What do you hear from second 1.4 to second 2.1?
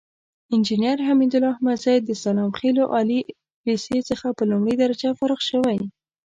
احمدزى د